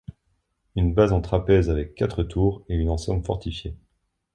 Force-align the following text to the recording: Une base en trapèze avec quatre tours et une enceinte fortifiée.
Une 0.75 0.95
base 0.95 1.13
en 1.13 1.21
trapèze 1.21 1.69
avec 1.69 1.93
quatre 1.93 2.23
tours 2.23 2.65
et 2.69 2.73
une 2.73 2.89
enceinte 2.89 3.23
fortifiée. 3.23 3.75